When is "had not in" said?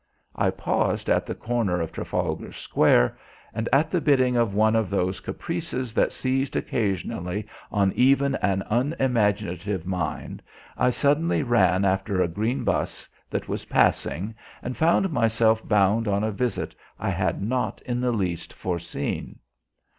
17.11-18.01